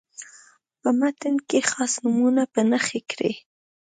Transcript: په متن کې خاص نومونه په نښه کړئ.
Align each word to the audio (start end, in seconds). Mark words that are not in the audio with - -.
په 0.81 0.89
متن 0.99 1.35
کې 1.47 1.59
خاص 1.69 1.93
نومونه 2.03 2.43
په 2.53 2.61
نښه 2.69 2.99
کړئ. 3.11 3.33